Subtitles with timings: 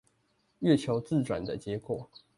[0.61, 2.09] 月球自轉的結果